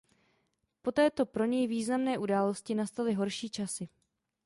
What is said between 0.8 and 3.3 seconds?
Po této pro něj významné události nastaly